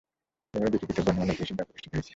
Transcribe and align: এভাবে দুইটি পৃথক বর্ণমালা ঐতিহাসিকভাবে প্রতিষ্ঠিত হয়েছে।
এভাবে 0.55 0.71
দুইটি 0.71 0.85
পৃথক 0.87 1.03
বর্ণমালা 1.07 1.33
ঐতিহাসিকভাবে 1.33 1.67
প্রতিষ্ঠিত 1.73 1.89
হয়েছে। 1.95 2.09